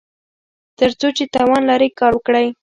تر 0.79 0.89
څو 0.99 1.07
چې 1.17 1.23
توان 1.35 1.61
لرئ 1.69 1.89
کار 1.99 2.11
وکړئ. 2.15 2.47